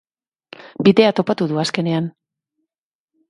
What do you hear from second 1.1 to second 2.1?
topatu du azkenean.